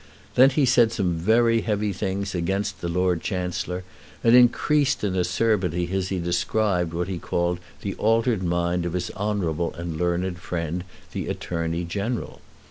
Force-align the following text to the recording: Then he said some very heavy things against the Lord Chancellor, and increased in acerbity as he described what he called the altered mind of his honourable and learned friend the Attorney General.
Then 0.33 0.49
he 0.49 0.65
said 0.65 0.91
some 0.91 1.13
very 1.13 1.61
heavy 1.61 1.93
things 1.93 2.33
against 2.33 2.81
the 2.81 2.89
Lord 2.89 3.21
Chancellor, 3.21 3.83
and 4.23 4.35
increased 4.35 5.03
in 5.03 5.13
acerbity 5.15 5.91
as 5.91 6.09
he 6.09 6.17
described 6.17 6.91
what 6.91 7.07
he 7.07 7.19
called 7.19 7.59
the 7.81 7.93
altered 7.97 8.41
mind 8.41 8.87
of 8.87 8.93
his 8.93 9.11
honourable 9.11 9.75
and 9.75 9.97
learned 9.97 10.39
friend 10.39 10.85
the 11.11 11.27
Attorney 11.27 11.83
General. 11.83 12.41